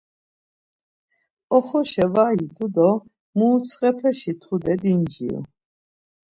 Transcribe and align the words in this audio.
Oxoşa 1.55 2.05
var 2.13 2.35
idu 2.47 2.67
do 2.75 2.89
murutsxepeşi 3.37 4.33
tude 4.41 4.73
dinciru. 4.81 5.41